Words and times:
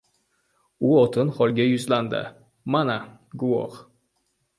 —U 0.87 0.93
otin 1.01 1.29
xolaga 1.35 1.67
yuzlandi.— 1.71 2.21
Mana, 2.77 2.95
guvoh! 3.45 3.77